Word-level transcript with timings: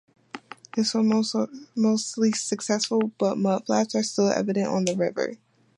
This 0.75 0.95
was 0.95 1.49
mostly 1.75 2.31
successful, 2.31 3.11
but 3.19 3.37
mud 3.37 3.67
flats 3.67 3.93
are 3.93 4.01
still 4.01 4.31
evident 4.31 4.65
on 4.69 4.85
the 4.85 4.95
river. 4.95 5.37